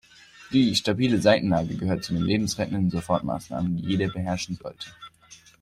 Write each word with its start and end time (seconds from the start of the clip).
Die 0.51 0.73
stabile 0.75 1.21
Seitenlage 1.21 1.75
gehört 1.75 2.03
zu 2.03 2.13
den 2.13 2.23
lebensrettenden 2.23 2.89
Sofortmaßnahmen, 2.89 3.77
die 3.77 3.83
jeder 3.87 4.07
beherrschen 4.07 4.55
sollte. 4.55 4.87